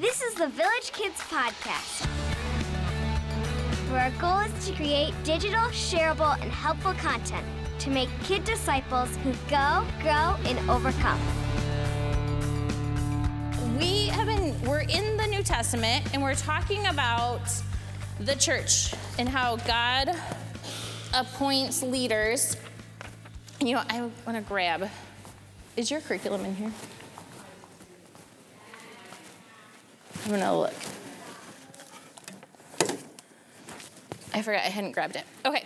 [0.00, 2.06] This is the Village Kids Podcast,
[3.90, 7.44] where our goal is to create digital, shareable, and helpful content
[7.80, 11.20] to make kid disciples who go, grow, and overcome.
[13.78, 17.42] We have been, we're in the New Testament and we're talking about
[18.20, 20.16] the church and how God
[21.12, 22.56] appoints leaders.
[23.62, 24.88] You know, I want to grab,
[25.76, 26.72] is your curriculum in here?
[30.24, 30.74] I'm gonna look.
[34.32, 35.24] I forgot I hadn't grabbed it.
[35.44, 35.64] Okay,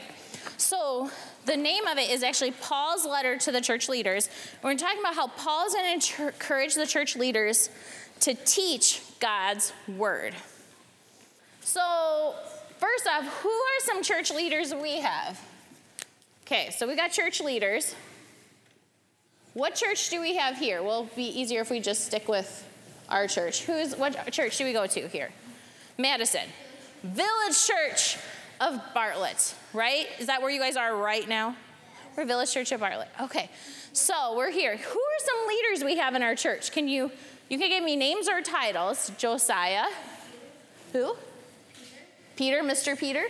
[0.56, 1.10] so
[1.46, 4.30] the name of it is actually Paul's letter to the church leaders.
[4.62, 7.68] We're talking about how Paul's going to encourage the church leaders
[8.20, 10.34] to teach God's word.
[11.60, 12.34] So,
[12.78, 15.38] first off, who are some church leaders we have?
[16.46, 17.94] Okay, so we got church leaders.
[19.52, 20.82] What church do we have here?
[20.82, 22.66] Well, it'll be easier if we just stick with
[23.08, 23.64] our church.
[23.64, 25.30] Who's what church do we go to here?
[25.98, 26.48] Madison.
[27.02, 28.16] Village Church
[28.60, 30.06] of Bartlett, right?
[30.18, 31.54] Is that where you guys are right now?
[32.16, 33.08] We're Village Church of Bartlett.
[33.20, 33.50] Okay.
[33.92, 34.76] So, we're here.
[34.76, 36.72] Who are some leaders we have in our church?
[36.72, 37.10] Can you
[37.48, 39.12] you can give me names or titles?
[39.18, 39.86] Josiah.
[40.92, 41.14] Who?
[42.36, 42.98] Peter, Mr.
[42.98, 43.26] Peter?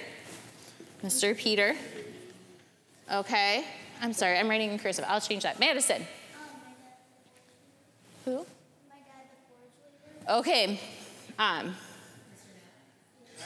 [1.02, 1.36] Mr.
[1.36, 1.74] Peter.
[3.12, 3.64] Okay.
[4.00, 5.04] I'm sorry, I'm writing in cursive.
[5.08, 5.58] I'll change that.
[5.58, 6.06] Madison.
[8.24, 8.46] Who?
[10.28, 10.80] Okay.
[11.38, 11.74] Um,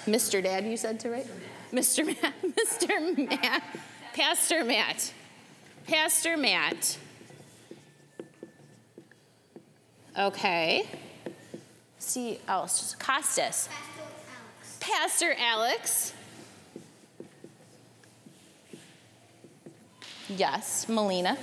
[0.06, 0.42] Mr.
[0.42, 1.26] Dad, you said to right?
[1.72, 2.06] Mr.
[2.06, 2.34] Matt.
[2.42, 3.28] Mr.
[3.28, 3.62] Matt.
[4.14, 5.12] Pastor Matt.
[5.86, 6.98] Pastor Matt.
[10.16, 10.86] Okay.
[11.98, 12.94] See else.
[12.98, 13.68] Costas.
[14.78, 16.12] Pastor Alex.
[20.28, 21.36] Yes, Melina.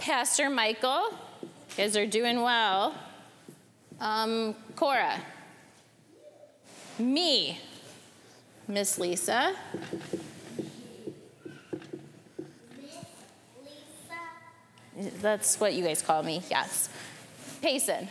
[0.00, 1.10] Pastor Michael.
[1.42, 2.94] You guys are doing well.
[4.00, 5.20] Um, Cora.
[6.98, 7.58] Me.
[8.68, 9.54] Miss Lisa.
[15.20, 16.88] That's what you guys call me, yes.
[17.60, 18.08] Payson.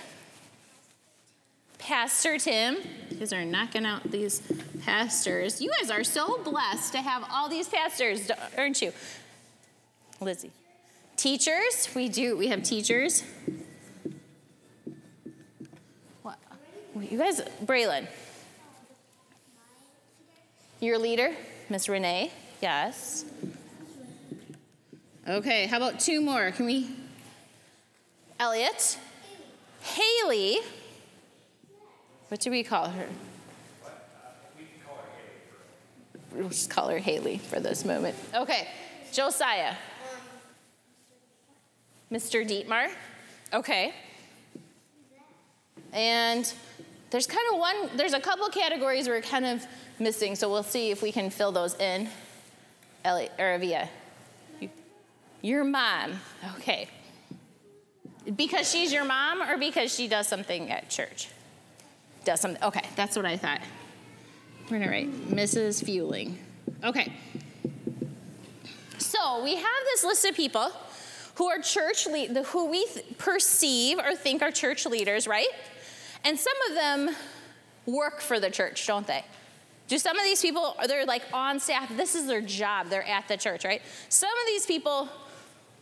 [1.77, 2.77] Pastor Tim.
[3.09, 4.41] You guys are knocking out these
[4.83, 5.61] pastors.
[5.61, 8.91] You guys are so blessed to have all these pastors, aren't you?
[10.19, 10.51] Lizzie.
[11.15, 13.23] Teachers, we do, we have teachers.
[16.21, 16.37] What?
[17.09, 18.07] You guys, Braylon.
[20.79, 21.33] Your leader,
[21.69, 22.31] Miss Renee.
[22.61, 23.25] Yes.
[25.27, 26.51] Okay, how about two more?
[26.51, 26.89] Can we?
[28.39, 28.97] Elliot.
[29.81, 30.59] Haley.
[32.29, 33.07] What do we call her?
[36.33, 38.15] We'll just call her Haley for this moment.
[38.33, 38.67] Okay,
[39.11, 39.75] Josiah.
[42.11, 42.47] Mr.
[42.47, 42.89] Dietmar.
[43.53, 43.93] Okay.
[45.91, 46.51] And
[47.13, 49.63] there's kind of one, there's a couple categories we're kind of
[49.99, 52.09] missing, so we'll see if we can fill those in.
[53.05, 53.59] Ellie, or.
[55.43, 56.13] Your mom.
[56.57, 56.87] Okay.
[58.35, 61.29] Because she's your mom or because she does something at church?
[62.25, 62.63] Does something.
[62.63, 63.61] Okay, that's what I thought.
[64.71, 65.85] We're gonna write Mrs.
[65.85, 66.39] Fueling.
[66.83, 67.13] Okay.
[68.97, 70.71] So we have this list of people
[71.35, 75.49] who are church lead, who we th- perceive or think are church leaders, right?
[76.23, 77.15] And some of them
[77.85, 79.23] work for the church, don't they?
[79.87, 83.27] Do some of these people, they're like on staff, this is their job, they're at
[83.27, 83.81] the church, right?
[84.09, 85.09] Some of these people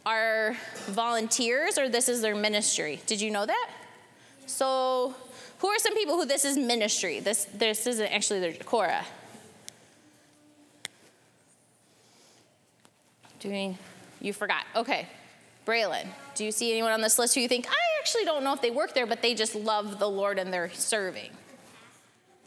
[0.06, 0.56] are
[0.88, 3.00] volunteers or this is their ministry.
[3.06, 3.70] Did you know that?
[4.48, 5.16] So,
[5.60, 7.20] who are some people who this is ministry?
[7.20, 9.06] This, this isn't actually their Cora.
[13.40, 13.78] Doing,
[14.20, 14.66] you forgot.
[14.76, 15.08] Okay.
[15.66, 17.68] Braylon, do you see anyone on this list who you think,
[18.02, 20.72] actually don't know if they work there, but they just love the Lord and they're
[20.74, 21.30] serving?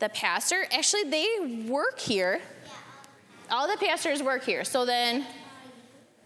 [0.01, 2.41] The pastor, actually, they work here.
[3.51, 4.65] All the pastors work here.
[4.65, 5.25] So then,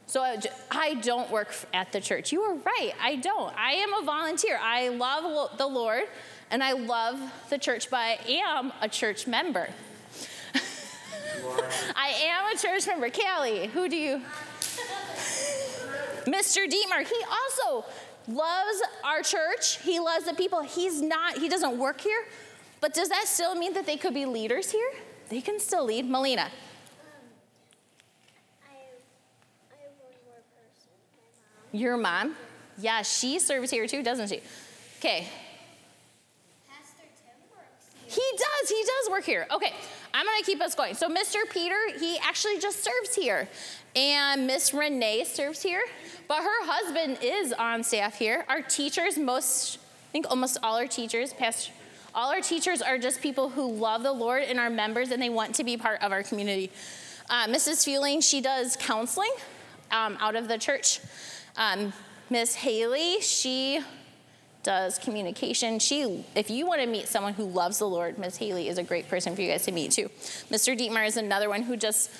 [0.07, 0.25] so
[0.71, 2.33] I don't work at the church.
[2.33, 2.93] You are right.
[2.99, 3.55] I don't.
[3.55, 4.59] I am a volunteer.
[4.63, 6.05] I love the Lord
[6.51, 7.21] and I love
[7.51, 9.69] the church, but I am a church member.
[11.95, 13.11] I am a church member.
[13.11, 14.23] Callie, who do you?
[16.25, 16.67] Mr.
[16.67, 17.85] Dietmar, he also
[18.29, 19.79] loves our church.
[19.79, 20.61] He loves the people.
[20.61, 22.25] He's not, he doesn't work here.
[22.81, 24.91] But does that still mean that they could be leaders here?
[25.29, 26.09] They can still lead.
[26.09, 26.49] Melina.
[31.73, 32.35] Your mom?
[32.79, 34.41] Yeah, she serves here too, doesn't she?
[34.99, 35.27] Okay.
[36.67, 38.23] Pastor Tim works here.
[38.23, 38.69] He does.
[38.71, 39.47] He does work here.
[39.51, 39.75] Okay.
[40.19, 40.95] I'm to keep us going.
[40.95, 41.49] So, Mr.
[41.49, 43.49] Peter, he actually just serves here.
[43.95, 45.81] And Miss Renee serves here.
[46.27, 48.45] But her husband is on staff here.
[48.49, 51.71] Our teachers, most, I think almost all our teachers, past,
[52.17, 55.29] All our teachers are just people who love the Lord and are members and they
[55.29, 56.73] want to be part of our community.
[57.31, 57.85] Uh, Mrs.
[57.85, 59.31] Fueling, she does counseling
[59.93, 60.99] um, out of the church.
[61.57, 61.93] Um,
[62.29, 63.85] Miss Haley, she
[64.63, 65.79] does communication.
[65.79, 68.83] She, if you want to meet someone who loves the Lord, Miss Haley is a
[68.83, 70.11] great person for you guys to meet too.
[70.51, 70.77] Mr.
[70.79, 72.11] Dietmar is another one who just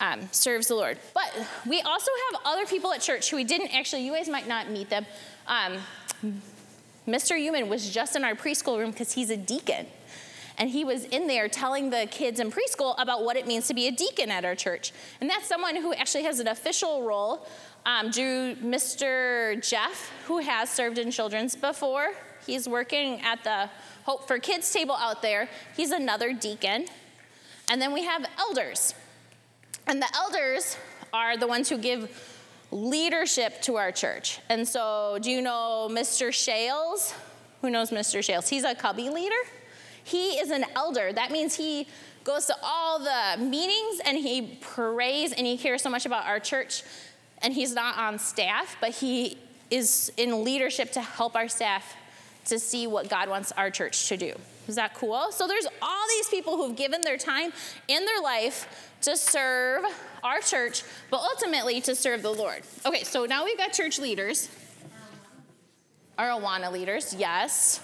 [0.00, 0.98] um, serves the Lord.
[1.14, 1.32] But
[1.66, 4.04] we also have other people at church who we didn't actually.
[4.04, 5.06] You guys might not meet them.
[5.46, 5.78] Um,
[7.06, 7.38] Mr.
[7.38, 9.86] Human was just in our preschool room because he's a deacon.
[10.58, 13.74] And he was in there telling the kids in preschool about what it means to
[13.74, 14.92] be a deacon at our church.
[15.20, 17.46] And that's someone who actually has an official role.
[17.84, 19.62] Um, Mr.
[19.68, 22.12] Jeff, who has served in children's before,
[22.46, 23.70] he's working at the
[24.04, 25.48] Hope for Kids table out there.
[25.76, 26.86] He's another deacon.
[27.68, 28.94] And then we have elders.
[29.86, 30.76] And the elders
[31.12, 32.10] are the ones who give
[32.70, 34.40] leadership to our church.
[34.48, 36.32] And so, do you know Mr.
[36.32, 37.14] Shales?
[37.60, 38.22] Who knows Mr.
[38.22, 38.48] Shales?
[38.48, 39.34] He's a cubby leader.
[40.06, 41.12] He is an elder.
[41.12, 41.88] That means he
[42.22, 46.38] goes to all the meetings and he prays and he cares so much about our
[46.38, 46.84] church.
[47.42, 49.36] And he's not on staff, but he
[49.68, 51.96] is in leadership to help our staff
[52.44, 54.32] to see what God wants our church to do.
[54.68, 55.32] Is that cool?
[55.32, 57.52] So there's all these people who've given their time
[57.88, 59.84] in their life to serve
[60.22, 62.62] our church, but ultimately to serve the Lord.
[62.84, 64.48] Okay, so now we've got church leaders.
[66.16, 67.80] Our Awana leaders, yes.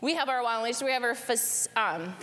[0.00, 0.82] We have our Awana leaders.
[0.82, 1.16] We have our
[1.76, 2.14] um,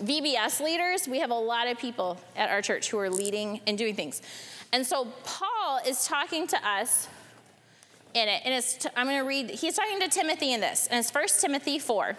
[0.00, 1.08] VBS leaders.
[1.08, 4.22] We have a lot of people at our church who are leading and doing things.
[4.72, 7.08] And so Paul is talking to us
[8.14, 9.50] in it, and it's t- I'm going to read.
[9.50, 12.16] He's talking to Timothy in this, and it's 1 Timothy 4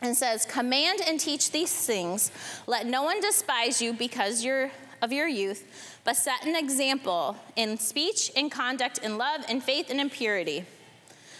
[0.00, 2.30] and says, Command and teach these things.
[2.66, 4.70] Let no one despise you because you're
[5.00, 9.90] of your youth, but set an example in speech, in conduct, in love, in faith,
[9.90, 10.64] and in purity.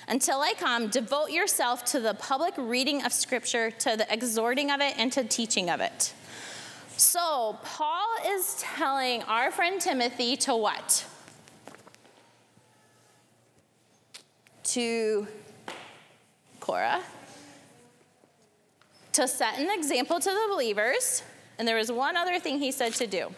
[0.08, 4.80] Until I come, devote yourself to the public reading of Scripture, to the exhorting of
[4.80, 6.12] it, and to teaching of it.
[6.96, 11.04] So, Paul is telling our friend Timothy to what?
[14.64, 15.26] To
[16.60, 17.02] Cora,
[19.12, 21.22] to set an example to the believers.
[21.58, 23.32] And there was one other thing he said to do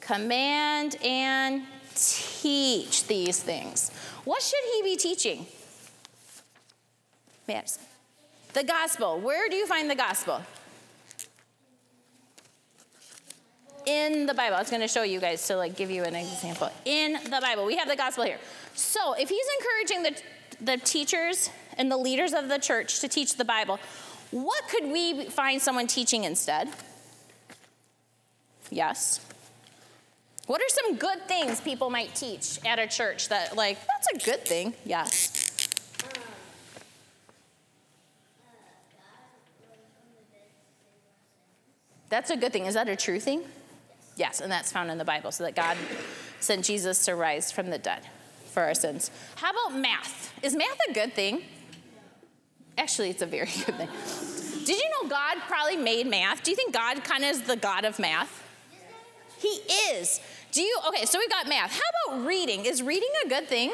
[0.00, 1.62] command and
[1.94, 3.90] teach these things.
[4.24, 5.46] What should he be teaching?
[7.48, 7.78] Yes.
[8.52, 9.20] The gospel.
[9.20, 10.42] Where do you find the gospel?
[13.86, 14.56] In the Bible.
[14.56, 16.70] I was going to show you guys to like give you an example.
[16.84, 17.64] In the Bible.
[17.64, 18.38] We have the gospel here.
[18.74, 20.22] So, if he's encouraging the
[20.60, 23.78] the teachers and the leaders of the church to teach the Bible,
[24.30, 26.68] what could we find someone teaching instead?
[28.70, 29.20] Yes.
[30.50, 34.26] What are some good things people might teach at a church that, like, that's a
[34.28, 34.74] good thing?
[34.84, 35.30] Yes.
[42.08, 42.66] That's a good thing.
[42.66, 43.44] Is that a true thing?
[44.16, 45.76] Yes, and that's found in the Bible, so that God
[46.40, 48.02] sent Jesus to rise from the dead
[48.46, 49.12] for our sins.
[49.36, 50.32] How about math?
[50.42, 51.44] Is math a good thing?
[52.76, 53.88] Actually, it's a very good thing.
[54.64, 56.42] Did you know God probably made math?
[56.42, 58.38] Do you think God kind of is the God of math?
[59.40, 59.60] He
[59.94, 60.20] is.
[60.52, 60.78] Do you?
[60.88, 61.72] Okay, so we got math.
[61.72, 62.64] How about reading?
[62.64, 63.72] Is reading a good thing?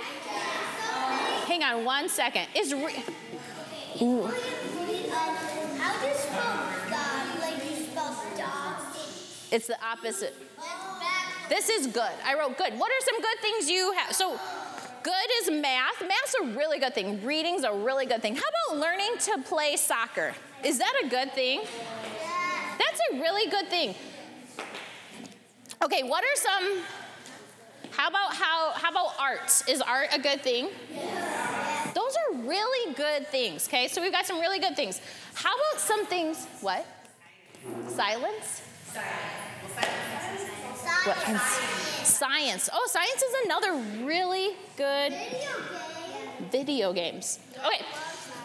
[1.46, 2.48] Hang on one second.
[2.54, 3.02] Is re-.
[9.52, 10.34] It's the opposite.
[11.48, 12.12] This is good.
[12.24, 12.78] I wrote good.
[12.78, 14.14] What are some good things you have?
[14.14, 14.38] So
[15.06, 16.00] Good is math.
[16.00, 17.24] Math's a really good thing.
[17.24, 18.34] Reading's a really good thing.
[18.34, 20.34] How about learning to play soccer?
[20.64, 21.60] Is that a good thing?
[22.76, 23.94] That's a really good thing.
[25.86, 26.82] Okay, what are some
[27.92, 29.62] how about how how about art?
[29.68, 30.68] Is art a good thing?
[30.92, 31.94] Yes.
[31.94, 33.86] Those are really good things, okay?
[33.86, 35.00] So we've got some really good things.
[35.34, 36.84] How about some things what?
[37.86, 38.62] Silence?
[41.04, 41.16] What?
[42.04, 42.68] Science.
[42.72, 45.50] Oh, science is another really good video,
[46.50, 47.38] video games.
[47.64, 47.84] Okay,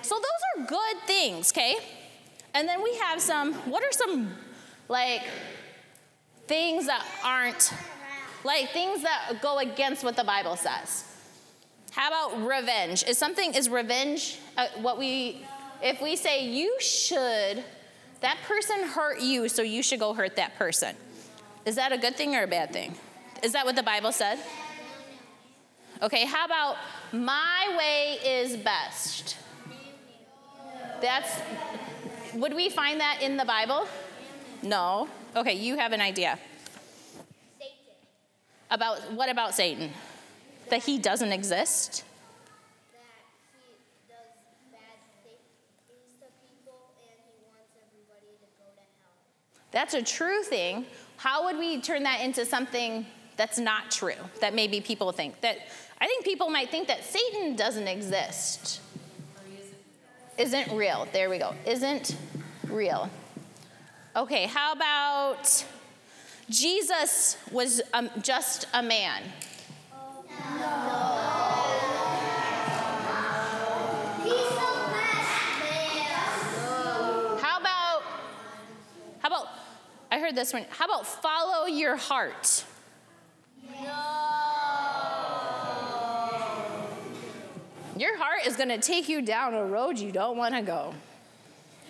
[0.03, 1.77] so those are good things, okay?
[2.53, 4.29] And then we have some, what are some,
[4.89, 5.23] like,
[6.47, 7.73] things that aren't,
[8.43, 11.05] like, things that go against what the Bible says?
[11.91, 13.03] How about revenge?
[13.07, 15.45] Is something, is revenge uh, what we,
[15.83, 17.63] if we say you should,
[18.21, 20.95] that person hurt you, so you should go hurt that person.
[21.65, 22.95] Is that a good thing or a bad thing?
[23.43, 24.39] Is that what the Bible said?
[26.01, 26.77] Okay, how about
[27.11, 29.37] my way is best?
[31.01, 31.39] That's,
[32.33, 33.87] would we find that in the Bible?
[34.63, 35.09] No.
[35.35, 36.37] Okay, you have an idea.
[37.57, 37.75] Satan.
[38.69, 39.89] About what about Satan?
[39.89, 42.03] That, that he doesn't exist?
[42.91, 42.97] He
[49.71, 50.85] that's a true thing.
[51.15, 53.05] How would we turn that into something
[53.37, 54.13] that's not true?
[54.41, 55.59] That maybe people think that
[56.01, 58.81] I think people might think that Satan doesn't exist.
[60.37, 61.07] Isn't real.
[61.13, 61.53] There we go.
[61.65, 62.17] Isn't
[62.67, 63.09] real.
[64.13, 65.63] Okay, how about
[66.49, 69.23] Jesus was um, just a man?
[77.39, 78.03] How about,
[79.19, 79.47] how about,
[80.11, 80.65] I heard this one.
[80.71, 82.65] How about follow your heart?
[83.63, 83.77] No.
[87.95, 90.93] Your heart is going to take you down a road you don't want to go.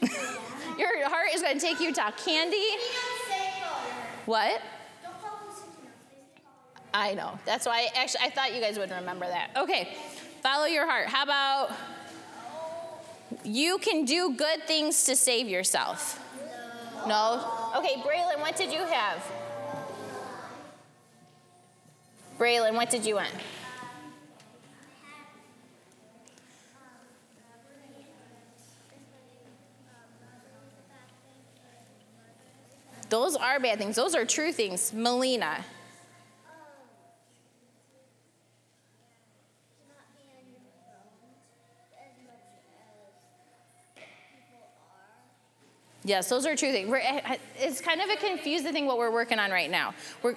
[0.81, 2.65] Your heart is going to take you to candy.
[4.25, 4.61] What?
[6.93, 7.39] I know.
[7.45, 9.51] That's why I actually I thought you guys would remember that.
[9.55, 9.95] Okay.
[10.41, 11.07] Follow your heart.
[11.07, 11.71] How about
[13.43, 16.19] you can do good things to save yourself?
[17.07, 17.71] No?
[17.77, 19.25] Okay, Braylon, what did you have?
[22.38, 23.29] Braylon, what did you want?
[33.12, 33.98] Those are bad things.
[33.98, 34.94] Those are true things.
[34.94, 35.65] Melina.
[46.06, 46.89] Yes, those are true things.
[46.89, 49.94] We're, eh, eh, it's kind of a confusing thing what we're working on right now.
[50.24, 50.36] We're,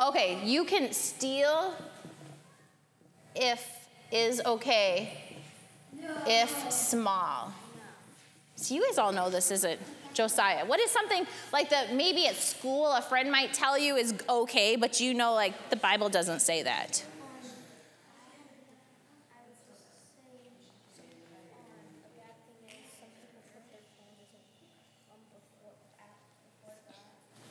[0.00, 1.74] okay, you can steal
[3.36, 5.12] if is okay
[6.26, 7.52] if small.
[8.58, 9.78] So you guys all know this isn't
[10.14, 10.66] Josiah.
[10.66, 14.74] What is something like that maybe at school a friend might tell you is okay,
[14.74, 17.04] but you know like the Bible doesn't say that?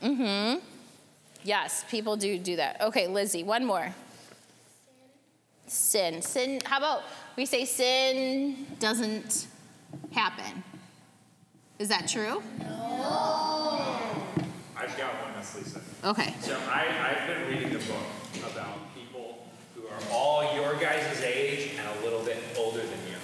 [0.04, 0.60] Mm-hmm.
[1.44, 2.82] Yes, people do do that.
[2.82, 3.96] Okay, Lizzie, one more.
[5.68, 6.22] Sin.
[6.22, 6.60] Sin.
[6.66, 7.04] How about
[7.38, 9.48] we say sin doesn't
[10.12, 10.64] happen?
[11.80, 12.42] Is that true?
[12.60, 14.00] No.
[14.76, 15.82] I've got one, Miss Lisa.
[16.04, 16.34] Okay.
[16.42, 21.72] So I, I've been reading a book about people who are all your guys' age
[21.78, 23.18] and a little bit older than you.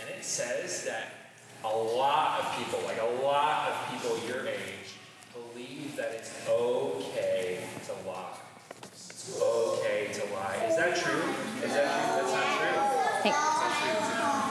[0.00, 4.94] And it says that a lot of people, like a lot of people your age,
[5.32, 8.36] believe that it's okay to lie.
[8.84, 10.64] It's okay to lie.
[10.68, 11.24] Is that true?
[11.64, 12.22] Is that true?
[12.22, 12.78] That's not true.
[13.24, 13.34] Hey.
[13.34, 14.44] That's not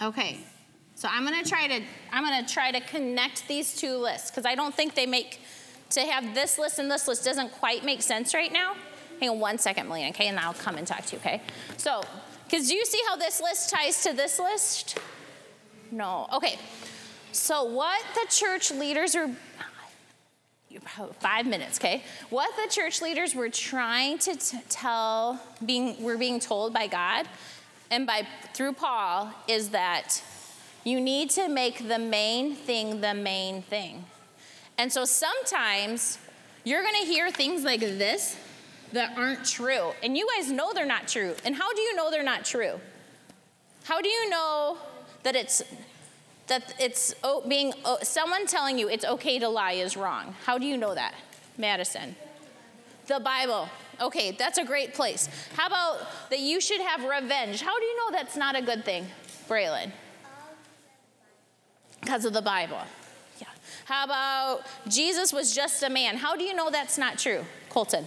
[0.00, 0.08] true.
[0.08, 0.38] Okay.
[0.96, 4.54] So I'm gonna try to I'm gonna try to connect these two lists because I
[4.54, 5.40] don't think they make
[5.90, 8.74] to have this list and this list doesn't quite make sense right now.
[9.20, 11.40] Hang on one second, Melina, okay, and I'll come and talk to you, okay?
[11.78, 12.02] So,
[12.44, 14.98] because do you see how this list ties to this list?
[15.90, 16.26] No.
[16.32, 16.58] Okay.
[17.32, 19.30] So what the church leaders are
[21.20, 22.02] five minutes, okay?
[22.28, 27.26] What the church leaders were trying to t- tell, being we're being told by God
[27.90, 30.22] and by through Paul is that
[30.84, 34.04] you need to make the main thing the main thing.
[34.76, 36.18] And so sometimes
[36.62, 38.36] you're to hear things like this
[38.92, 39.92] that aren't true.
[40.02, 41.34] And you guys know they're not true.
[41.44, 42.80] And how do you know they're not true?
[43.84, 44.78] How do you know
[45.22, 45.62] that it's
[46.46, 50.34] that it's oh, being oh, someone telling you it's okay to lie is wrong?
[50.44, 51.14] How do you know that?
[51.56, 52.14] Madison.
[53.06, 53.68] The Bible.
[54.00, 55.28] Okay, that's a great place.
[55.54, 57.62] How about that you should have revenge?
[57.62, 59.06] How do you know that's not a good thing?
[59.48, 59.92] Braylon
[62.04, 62.80] because of the Bible.
[63.40, 63.48] Yeah.
[63.86, 66.16] How about Jesus was just a man?
[66.16, 68.06] How do you know that's not true, Colton?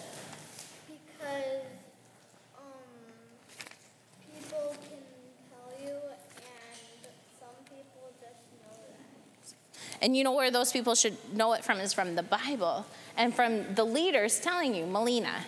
[0.88, 1.64] Because
[4.32, 5.02] people can
[5.50, 10.06] tell you, and some people just know that.
[10.06, 12.86] And you know where those people should know it from is from the Bible
[13.18, 15.46] and from the leaders telling you, Melina.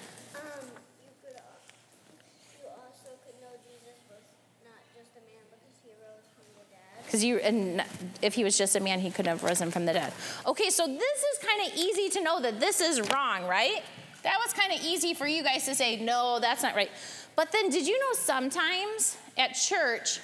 [7.10, 7.84] Because you and
[8.22, 10.14] if he was just a man he couldn't have risen from the dead.
[10.46, 13.82] Okay so this is kind of easy to know that this is wrong right?
[14.22, 16.92] That was kind of easy for you guys to say no that's not right.
[17.36, 20.20] But then did you know sometimes at church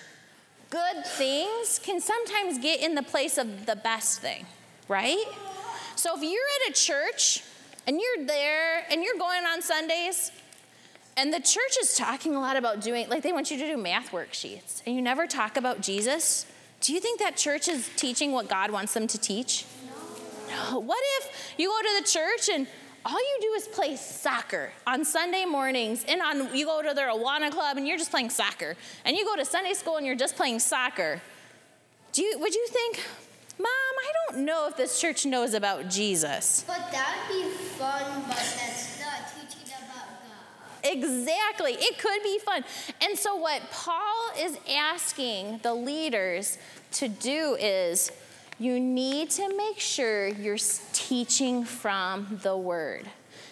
[0.70, 4.46] good things can sometimes get in the place of the best thing
[4.88, 5.26] right?
[5.96, 6.32] So if you're
[6.66, 7.44] at a church
[7.88, 10.32] and you're there and you're going on sundays
[11.18, 13.78] and the church is talking a lot about doing, like, they want you to do
[13.78, 16.46] math worksheets, and you never talk about Jesus.
[16.82, 19.66] Do you think that church is teaching what God wants them to teach?
[20.50, 20.80] No.
[20.80, 22.68] What if you go to the church and
[23.06, 27.10] all you do is play soccer on Sunday mornings, and on you go to their
[27.10, 30.16] Awana club and you're just playing soccer, and you go to Sunday school and you're
[30.16, 31.22] just playing soccer?
[32.14, 33.04] Do you, would you think,
[33.60, 36.64] Mom, I don't know if this church knows about Jesus?
[36.66, 40.75] But that'd be fun, but that's not teaching about God.
[40.86, 41.74] Exactly.
[41.74, 42.64] It could be fun.
[43.02, 46.58] And so, what Paul is asking the leaders
[46.94, 48.12] to do is
[48.60, 50.58] you need to make sure you're
[50.94, 53.06] teaching from the word.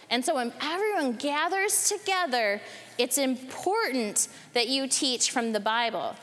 [0.10, 2.62] And so, when everyone gathers together,
[2.98, 6.16] it's important that you teach from the Bible.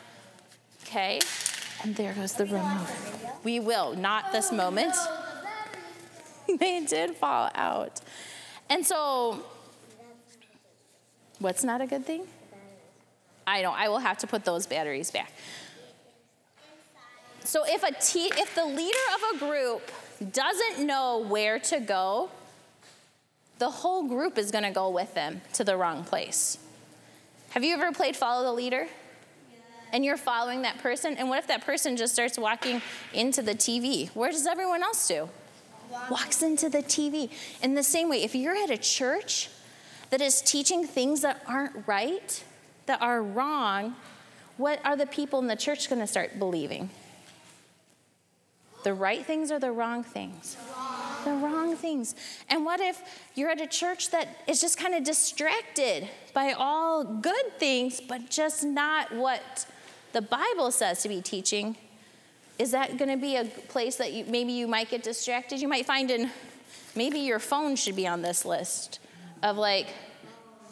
[0.83, 1.19] Okay?
[1.83, 2.87] And there goes the remote.
[3.43, 4.95] We will, not this moment.
[6.59, 7.99] they did fall out.
[8.69, 9.43] And so,
[11.41, 12.25] what's not a good thing?
[13.45, 15.31] I know, I will have to put those batteries back.
[17.43, 19.91] So if a te- if the leader of a group
[20.31, 22.29] doesn't know where to go,
[23.57, 26.59] the whole group is going to go with them to the wrong place.
[27.49, 28.87] Have you ever played follow the leader?
[29.93, 32.81] And you're following that person, and what if that person just starts walking
[33.13, 34.09] into the TV?
[34.15, 35.27] Where does everyone else do?
[36.09, 37.29] Walks into the TV.
[37.61, 39.49] In the same way, if you're at a church
[40.11, 42.43] that is teaching things that aren't right,
[42.85, 43.95] that are wrong,
[44.57, 46.89] what are the people in the church going to start believing?
[48.83, 50.57] The right things or the wrong things?
[51.23, 52.15] The wrong things.
[52.49, 53.01] And what if
[53.35, 58.29] you're at a church that is just kind of distracted by all good things, but
[58.29, 59.65] just not what
[60.13, 61.77] the Bible says to be teaching?
[62.59, 65.61] Is that going to be a place that you, maybe you might get distracted?
[65.61, 66.31] You might find in
[66.95, 68.99] maybe your phone should be on this list
[69.43, 69.87] of like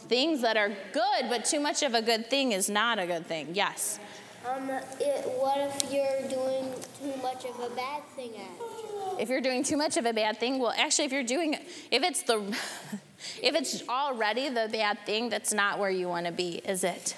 [0.08, 3.26] things that are good, but too much of a good thing is not a good
[3.26, 3.50] thing.
[3.54, 4.00] Yes.
[4.48, 9.42] Um, it, what if you're doing too much of a bad thing at If you're
[9.42, 11.56] doing too much of a bad thing, well, actually, if you're doing,
[11.92, 12.40] if it's the,
[13.44, 17.16] if it's already the bad thing, that's not where you want to be, is it?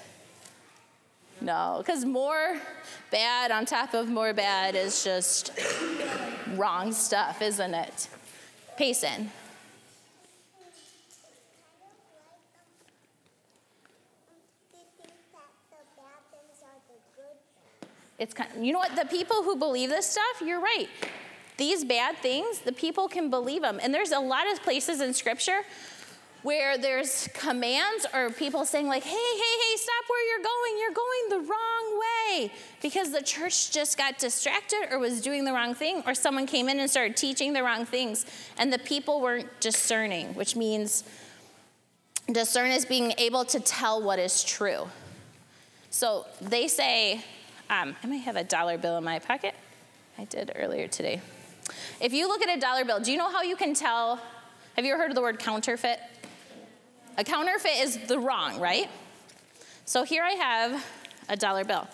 [1.39, 2.59] No, because more
[3.11, 5.51] bad on top of more bad is just
[6.55, 8.09] wrong stuff, isn't it?
[8.77, 9.31] Payson.
[18.21, 18.95] It's kind of, you know what?
[18.95, 20.87] The people who believe this stuff, you're right.
[21.57, 23.79] These bad things, the people can believe them.
[23.81, 25.61] And there's a lot of places in scripture
[26.43, 30.79] where there's commands or people saying like, "Hey, hey, hey, stop where you're going.
[30.79, 35.51] You're going the wrong way." Because the church just got distracted or was doing the
[35.51, 39.19] wrong thing or someone came in and started teaching the wrong things and the people
[39.19, 41.03] weren't discerning, which means
[42.31, 44.87] discern is being able to tell what is true.
[45.89, 47.23] So they say,
[47.71, 49.55] um, I might have a dollar bill in my pocket.
[50.17, 51.21] I did earlier today.
[52.01, 54.19] If you look at a dollar bill, do you know how you can tell?
[54.75, 55.99] Have you ever heard of the word counterfeit?
[57.17, 58.89] A counterfeit is the wrong, right?
[59.85, 60.85] So here I have
[61.29, 61.87] a dollar bill.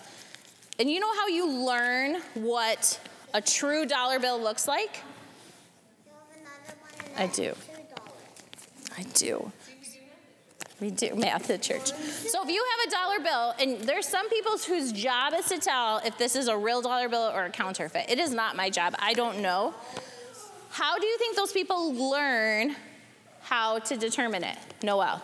[0.80, 3.00] And you know how you learn what
[3.32, 5.02] a true dollar bill looks like?
[7.16, 7.54] I do.
[8.96, 9.52] I do.
[10.80, 11.88] We do math at church.
[11.88, 15.58] So if you have a dollar bill, and there's some people whose job is to
[15.58, 18.08] tell if this is a real dollar bill or a counterfeit.
[18.08, 18.94] It is not my job.
[19.00, 19.74] I don't know.
[20.70, 22.76] How do you think those people learn
[23.42, 24.56] how to determine it?
[24.82, 25.20] Noel.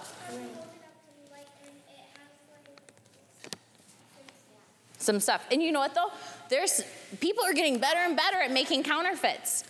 [4.98, 5.46] Some stuff.
[5.52, 6.10] And you know what though?
[6.48, 6.82] There's
[7.20, 9.62] people are getting better and better at making counterfeits.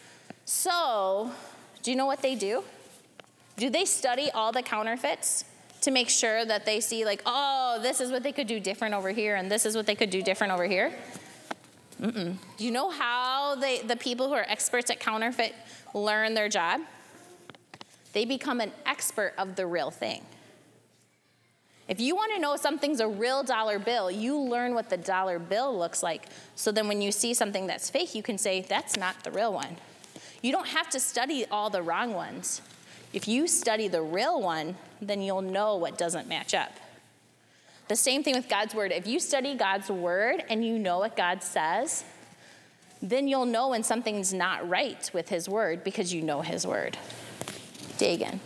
[0.46, 1.30] So,
[1.82, 2.64] do you know what they do?
[3.56, 5.44] Do they study all the counterfeits
[5.84, 8.94] to make sure that they see like, oh, this is what they could do different
[8.94, 10.92] over here and this is what they could do different over here?
[12.00, 12.36] Mm-mm.
[12.56, 15.54] Do you know how they, the people who are experts at counterfeit
[15.94, 16.80] learn their job?
[18.12, 20.22] They become an expert of the real thing.
[21.86, 25.38] If you want to know something's a real dollar bill, you learn what the dollar
[25.38, 26.26] bill looks like.
[26.54, 29.52] So then when you see something that's fake, you can say, that's not the real
[29.52, 29.76] one.
[30.40, 32.62] You don't have to study all the wrong ones.
[33.14, 36.72] If you study the real one, then you'll know what doesn't match up.
[37.86, 38.90] The same thing with God's word.
[38.90, 42.02] If you study God's word and you know what God says,
[43.00, 46.98] then you'll know when something's not right with his word because you know his word.
[47.98, 48.40] Dagan.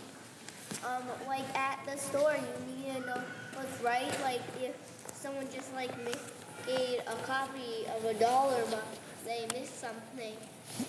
[0.84, 3.22] Um, like at the store, you need to know
[3.54, 4.20] what's right.
[4.22, 4.76] Like if
[5.14, 8.84] someone just like made a copy of a dollar, but
[9.24, 10.34] they missed something.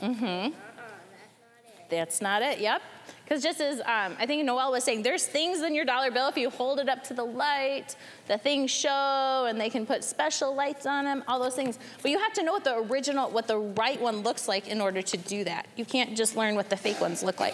[0.01, 0.25] Mm-hmm.
[0.25, 1.89] Uh-uh, that's not it.
[1.89, 2.59] That's not it.
[2.59, 2.81] Yep.
[3.29, 6.29] Because just as um, I think Noel was saying, there's things in your dollar bill,
[6.29, 7.95] if you hold it up to the light,
[8.27, 11.77] the things show and they can put special lights on them, all those things.
[12.01, 14.81] But you have to know what the original, what the right one looks like in
[14.81, 15.67] order to do that.
[15.75, 17.53] You can't just learn what the fake ones look like.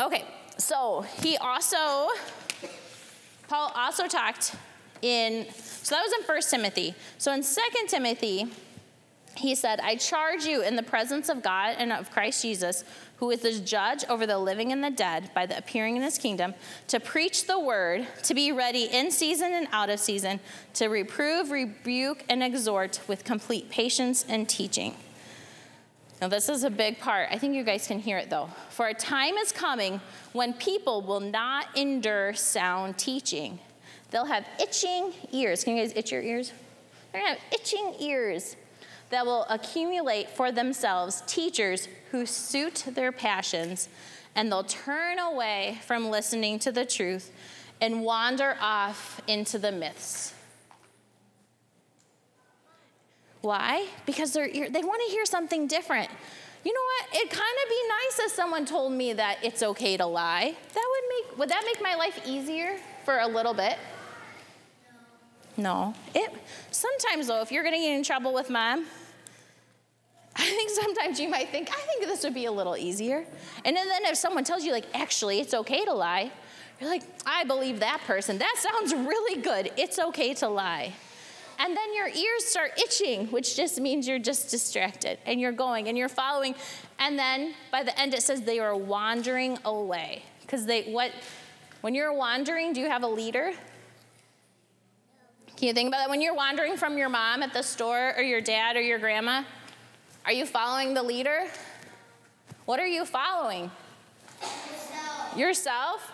[0.00, 0.24] Okay,
[0.56, 2.08] so he also,
[3.48, 4.54] Paul also talked
[5.02, 6.94] in, so that was in First Timothy.
[7.18, 8.46] So in Second Timothy,
[9.36, 12.84] he said, I charge you in the presence of God and of Christ Jesus,
[13.20, 16.16] who is the judge over the living and the dead by the appearing in his
[16.16, 16.54] kingdom,
[16.88, 20.40] to preach the word, to be ready in season and out of season,
[20.72, 24.96] to reprove, rebuke, and exhort with complete patience and teaching.
[26.22, 27.28] Now, this is a big part.
[27.30, 28.48] I think you guys can hear it though.
[28.70, 30.00] For a time is coming
[30.32, 33.58] when people will not endure sound teaching.
[34.10, 35.62] They'll have itching ears.
[35.62, 36.52] Can you guys itch your ears?
[37.12, 38.56] They're gonna have itching ears
[39.10, 43.88] that will accumulate for themselves teachers who suit their passions,
[44.34, 47.32] and they'll turn away from listening to the truth
[47.80, 50.34] and wander off into the myths.
[53.40, 53.86] Why?
[54.06, 56.10] Because they want to hear something different.
[56.62, 57.16] You know what?
[57.16, 60.54] It'd kind of be nice if someone told me that it's okay to lie.
[60.74, 63.78] That would make would that make my life easier for a little bit?
[65.56, 65.94] No.
[66.14, 66.30] It
[66.70, 68.84] sometimes though, if you're gonna get in trouble with mom,
[70.36, 73.26] I think sometimes you might think, I think this would be a little easier.
[73.64, 76.30] And then if someone tells you, like, actually, it's okay to lie,
[76.80, 78.38] you're like, I believe that person.
[78.38, 79.70] That sounds really good.
[79.76, 80.94] It's okay to lie.
[81.58, 85.88] And then your ears start itching, which just means you're just distracted and you're going
[85.88, 86.54] and you're following.
[86.98, 90.22] And then by the end, it says they are wandering away.
[90.40, 91.12] Because they, what,
[91.82, 93.52] when you're wandering, do you have a leader?
[95.56, 96.08] Can you think about that?
[96.08, 99.42] When you're wandering from your mom at the store or your dad or your grandma,
[100.24, 101.46] are you following the leader?
[102.66, 103.70] What are you following?
[104.40, 105.36] Yourself.
[105.36, 106.12] Yourself?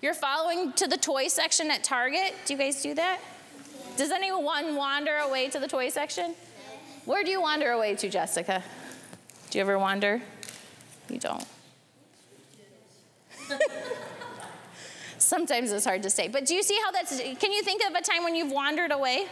[0.00, 2.34] You're following to the toy section at Target?
[2.44, 3.20] Do you guys do that?
[3.96, 6.34] Does anyone wander away to the toy section?
[7.04, 8.62] Where do you wander away to, Jessica?
[9.50, 10.22] Do you ever wander?
[11.08, 11.44] You don't.
[15.18, 16.28] Sometimes it's hard to say.
[16.28, 18.92] But do you see how that's, can you think of a time when you've wandered
[18.92, 19.26] away?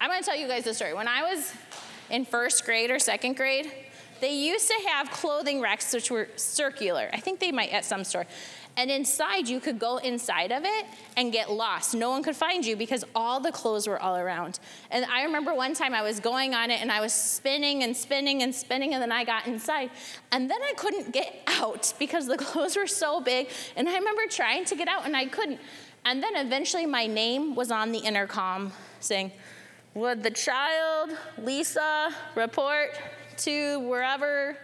[0.00, 0.94] I'm going to tell you guys a story.
[0.94, 1.52] When I was
[2.10, 3.70] in first grade or second grade,
[4.20, 7.10] they used to have clothing racks which were circular.
[7.12, 8.26] I think they might at some store.
[8.78, 11.94] And inside, you could go inside of it and get lost.
[11.94, 14.58] No one could find you because all the clothes were all around.
[14.90, 17.96] And I remember one time I was going on it and I was spinning and
[17.96, 19.90] spinning and spinning, and then I got inside.
[20.30, 23.48] And then I couldn't get out because the clothes were so big.
[23.76, 25.58] And I remember trying to get out and I couldn't.
[26.04, 29.32] And then eventually, my name was on the intercom saying,
[29.96, 32.90] Would the child, Lisa, report
[33.38, 34.54] to wherever?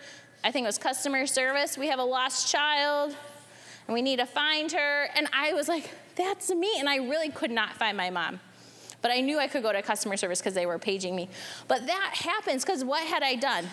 [0.44, 1.78] I think it was customer service.
[1.78, 3.16] We have a lost child
[3.86, 5.08] and we need to find her.
[5.16, 6.70] And I was like, that's me.
[6.78, 8.40] And I really could not find my mom.
[9.00, 11.30] But I knew I could go to customer service because they were paging me.
[11.66, 13.64] But that happens because what had I done?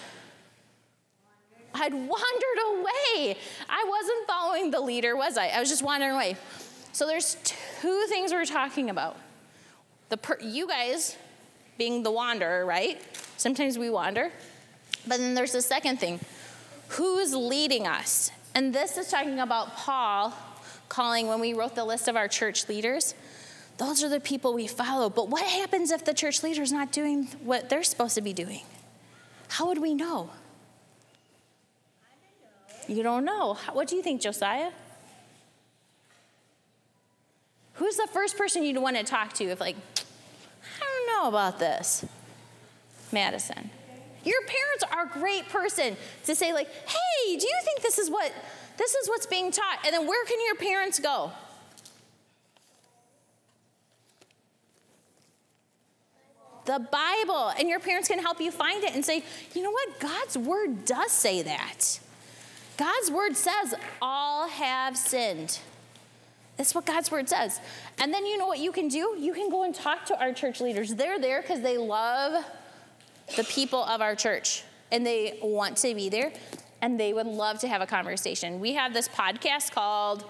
[1.76, 3.38] I'd wandered away.
[3.67, 5.48] I wasn't following the leader, was I?
[5.48, 6.38] I was just wandering away.
[6.93, 9.17] So there's two things we're talking about.
[10.08, 11.17] The per- you guys
[11.80, 13.02] being the wanderer, right?
[13.38, 14.32] Sometimes we wander.
[15.08, 16.20] But then there's the second thing.
[16.89, 18.30] Who's leading us?
[18.54, 20.34] And this is talking about Paul
[20.89, 23.15] calling when we wrote the list of our church leaders.
[23.78, 25.10] Those are the people we follow.
[25.10, 28.34] But what happens if the church leader is not doing what they're supposed to be
[28.34, 28.62] doing?
[29.48, 30.30] How would we know?
[32.89, 33.58] You don't know.
[33.72, 34.72] What do you think, Josiah?
[37.74, 39.78] Who's the first person you'd want to talk to if, like,
[41.19, 42.05] know about this?
[43.12, 43.69] Madison.
[44.23, 48.10] Your parents are a great person to say, like, hey, do you think this is
[48.10, 48.32] what
[48.77, 49.79] this is what's being taught?
[49.86, 51.32] And then where can your parents go?
[56.65, 57.51] The Bible.
[57.58, 59.99] And your parents can help you find it and say, you know what?
[59.99, 61.99] God's word does say that.
[62.77, 65.60] God's word says, all have sinned.
[66.60, 67.62] That's what God's word says.
[68.00, 69.15] And then you know what you can do?
[69.17, 70.93] You can go and talk to our church leaders.
[70.93, 72.43] They're there because they love
[73.38, 76.34] the people of our church and they want to be there
[76.82, 78.60] and they would love to have a conversation.
[78.60, 80.26] We have this podcast called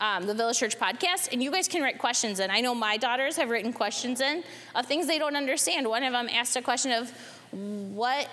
[0.00, 2.50] um, the Village Church Podcast, and you guys can write questions in.
[2.50, 4.42] I know my daughters have written questions in
[4.74, 5.86] of things they don't understand.
[5.86, 7.12] One of them asked a question of,
[7.52, 8.26] "What?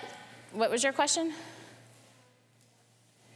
[0.53, 1.33] What was your question?"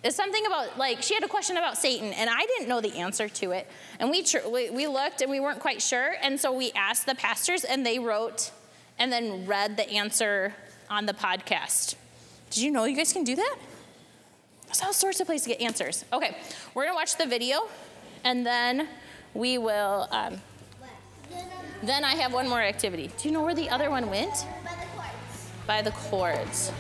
[0.06, 2.96] It's something about like she had a question about Satan, and I didn't know the
[2.98, 3.68] answer to it.
[4.00, 7.08] And we tr- we, we looked and we weren't quite sure, and so we asked
[7.08, 8.52] the pastors, and they wrote
[9.00, 10.54] and then read the answer
[10.92, 11.96] on the podcast.
[12.52, 13.58] Did you know you guys can do that?
[14.68, 16.06] There's all sorts of places to get answers.
[16.14, 16.38] Okay,
[16.76, 17.68] we're gonna watch the video,
[18.24, 18.88] and then
[19.34, 20.08] we will.
[20.12, 20.40] Um,
[21.82, 23.10] then I have one more activity.
[23.18, 24.46] Do you know where the other one went?
[24.64, 25.52] By the cords.
[25.66, 26.72] By the cords.